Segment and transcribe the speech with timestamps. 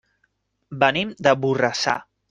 [0.85, 1.99] Venim de Borrassà.